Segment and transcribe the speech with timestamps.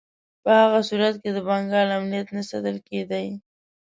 [0.43, 3.27] په هغه صورت کې د بنګال امنیت نه ساتل کېدی.